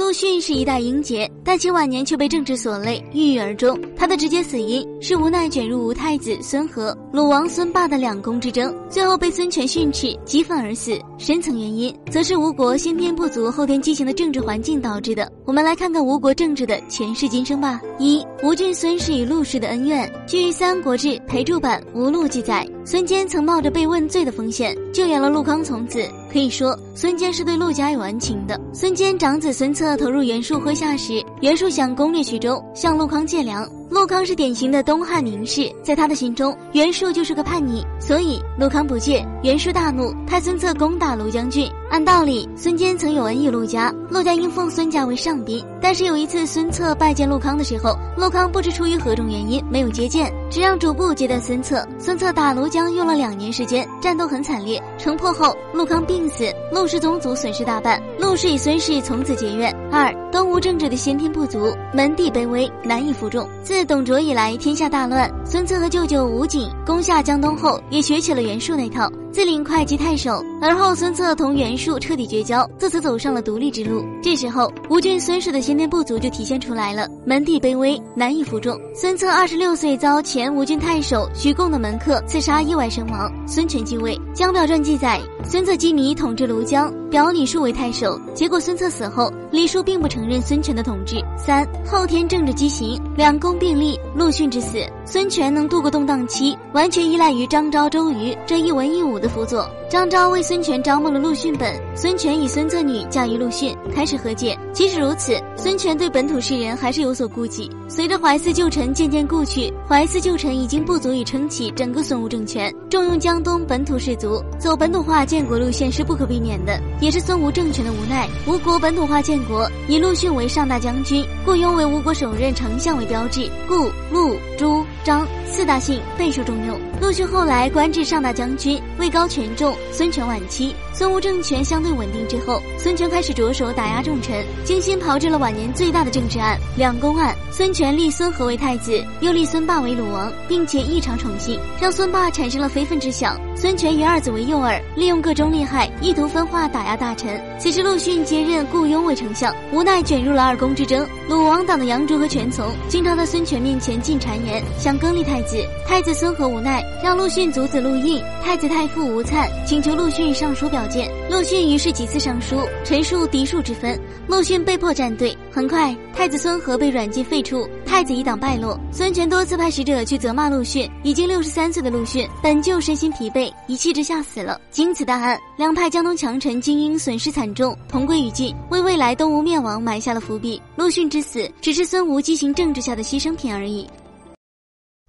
[0.00, 3.78] 陆逊是一代英杰，但其晚年却被政治所累，郁郁而终。
[3.94, 10.98] 他的直接死因是无奈卷入吴太子孙和、鲁王孙霸的两宫之争，最后被孙权训斥，激愤而死。
[11.18, 15.30] 深层原因则是吴国先天不足、后天畸形的政治环境导致的。
[15.44, 17.78] 我们来看看吴国政治的前世今生吧。
[17.98, 20.10] 一、吴郡孙氏与陆氏的恩怨。
[20.26, 26.02] 据《三国志·裴注版吴录》记载，孙坚曾冒着被问罪的风险救援了陆康从子。
[26.32, 28.58] 可以说，孙坚是对陆家有恩情的。
[28.72, 33.68] 孙坚长子孙策投入袁术麾下时，袁术想攻略徐州，向陆康借粮。
[33.90, 41.68] 陆康是典型的东汉名士，在他的心中，袁术就是个叛逆，所以陆康不借，袁术大怒，派孙策攻打陆将军。
[41.90, 45.64] 按道理，孙坚曾有恩于陆家，陆家应奉孙家为上宾。
[45.82, 51.84] 但是有一次，孙策拜见陆康的时候，陆康不知出于何种原因没有接见，只让主簿接待孙策。
[51.98, 54.80] 孙策打庐江用了两年时间，战斗很惨烈。
[55.00, 59.74] 城破后，陆康病死，陆氏宗族损失大半，陆氏与孙氏从此结怨。
[59.90, 63.48] 二，东吴政治的先天不足，门第卑微，难以服众。
[63.62, 69.10] 自董卓以来，天下大乱，孙策和舅舅吴景攻下江东后，也学起了袁术那套。
[69.32, 74.04] 自领会稽太守，而后孙策同袁术彻底绝交，自此走上了独立之路。
[74.20, 78.76] 这时候，吴郡孙氏的先天不足就体现出来了，门第卑微，难以服众。
[78.94, 83.32] 孙策二十六岁遭前吴郡太守徐贡的门客刺杀，意外身亡。
[83.46, 88.20] 孙权继位，《江表传》记载，孙策羁縻统治庐江，表李树为太守。
[88.34, 91.16] 结果孙策死后，李树并不承认孙权的统治。
[91.36, 94.78] 三后天政治畸形，两宫并立，陆逊之死，
[95.10, 99.18] 孙权能度过动荡期，完全依赖于张昭、周瑜这一文一武。
[99.18, 104.56] 的辅佐，张昭为孙权招募了陆逊本，孙权以孙策女嫁于陆逊，开始和解。
[104.72, 107.68] 即使如此，孙权对本土士人还是有所顾忌。
[107.88, 118.28] 随着怀四旧臣渐渐故去，怀四旧臣已经不足以撑起整个孙吴政权，重用江东本土士族，走本土化建国路线是不可避免的，也是孙吴政权的无奈。
[118.46, 126.78] 吴国本土化建国，以陆逊为上大将军，雇佣为吴国首任丞相为标志，故陆朱张四大姓备受重用。
[127.00, 129.74] 陆逊后来官至上大将军，位高权重。
[129.90, 137.34] 孙权晚期，孙吴政权相对稳定之后，孙权开始着手打压重臣，精心炮制了晚年最大的政治案——两宫案。
[137.50, 143.40] 孙权立孙和为太子，又立孙霸为鲁王，并且异常宠幸，让孙霸产生了非分之想。
[143.56, 147.42] 孙权以二子为诱饵，利用各种利害，意图分化打压大臣。
[147.58, 151.06] 此时陆逊接任雇佣为丞相，无奈卷入了二宫之争。
[151.28, 155.56] 鲁王党的杨竹和权从经常在孙权面前进谗言，想更立太子。
[155.86, 156.82] 太子孙和无奈。
[157.00, 165.36] 让陆逊阻止陆印，太子太傅吴粲请求陆逊上书表谏，陆逊于是几次上书，陈述嫡庶之分，陆逊被迫站队。
[165.48, 168.78] 很快，太子孙和被软禁废黜，太子一党败落。
[168.90, 174.60] 孙权多次派使者去责骂陆逊，已经六十三岁的陆逊本就身心疲惫，一气之下死了。
[174.72, 180.60] 经此大案，两派江东强臣精英损失惨重，同归于尽，为未来东吴灭亡埋下了伏笔。
[180.74, 183.86] 陆逊之死，只是孙吴畸形政治下的牺牲品而已。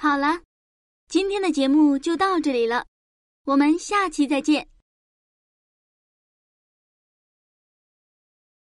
[0.00, 0.42] 好了。
[1.08, 2.86] 今天的节目就到这里了，
[3.46, 4.68] 我们下期再见。